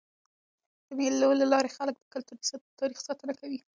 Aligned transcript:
د 0.87 0.89
مېلو 0.97 1.29
له 1.41 1.45
لاري 1.53 1.69
خلک 1.77 1.95
د 1.97 2.03
کلتوري 2.13 2.41
تاریخ 2.79 2.99
ساتنه 3.07 3.33
کوي. 3.39 3.59